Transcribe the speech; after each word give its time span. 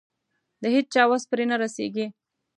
د 0.61 0.63
هيچا 0.75 1.03
وس 1.09 1.23
پرې 1.31 1.43
نه 1.51 1.55
رسېږي. 1.61 2.05